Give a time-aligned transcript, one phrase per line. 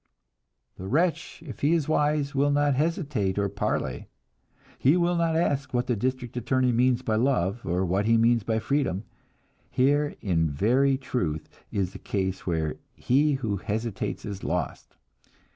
[0.77, 4.07] The wretch, if he is wise, will not hesitate or parley;
[4.79, 8.41] he will not ask what the district attorney means by love, or what he means
[8.41, 9.03] by freedom.
[9.69, 14.95] Here in very truth is a case where "he who hesitates is lost!"